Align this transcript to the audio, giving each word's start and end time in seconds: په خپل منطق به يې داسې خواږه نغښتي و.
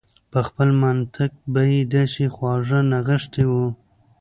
په 0.31 0.39
خپل 0.47 0.69
منطق 0.83 1.31
به 1.53 1.61
يې 1.71 1.79
داسې 1.93 2.23
خواږه 2.33 2.79
نغښتي 2.91 3.43
و. 3.49 3.51